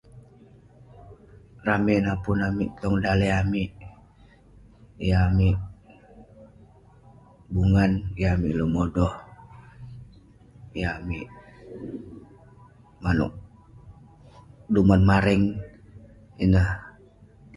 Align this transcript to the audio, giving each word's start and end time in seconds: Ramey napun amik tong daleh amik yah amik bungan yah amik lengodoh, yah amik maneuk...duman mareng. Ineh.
Ramey 1.65 1.97
napun 2.05 2.37
amik 2.47 2.71
tong 2.81 2.97
daleh 3.03 3.31
amik 3.41 3.71
yah 5.07 5.21
amik 5.29 5.57
bungan 7.53 7.91
yah 8.21 8.31
amik 8.35 8.55
lengodoh, 8.59 9.13
yah 10.79 10.91
amik 10.99 11.27
maneuk...duman 13.03 15.01
mareng. 15.09 15.43
Ineh. 16.43 16.67